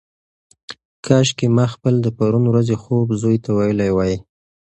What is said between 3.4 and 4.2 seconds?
ته ویلی وای.